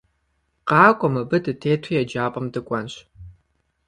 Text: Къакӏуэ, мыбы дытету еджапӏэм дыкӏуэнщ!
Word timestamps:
Къакӏуэ, 0.67 1.07
мыбы 1.13 1.37
дытету 1.45 1.95
еджапӏэм 2.01 2.45
дыкӏуэнщ! 2.53 2.93